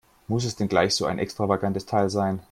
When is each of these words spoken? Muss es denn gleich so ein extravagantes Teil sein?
Muss 0.27 0.45
es 0.45 0.55
denn 0.55 0.67
gleich 0.67 0.95
so 0.95 1.05
ein 1.05 1.19
extravagantes 1.19 1.85
Teil 1.85 2.09
sein? 2.09 2.39